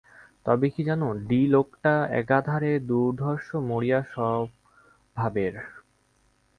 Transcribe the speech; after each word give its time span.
তবে 0.45 0.67
কী 0.69 0.81
জানো, 0.83 1.07
ডি-লোকটা 1.27 1.93
একেবারে 2.19 2.71
দুর্ধর্ষ 2.89 3.47
মরিয়া 3.69 3.99
স্বভাবের। 4.11 5.53